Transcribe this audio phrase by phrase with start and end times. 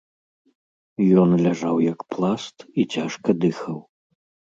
[1.23, 3.77] Ён ляжаў як пласт і цяжка дыхаў.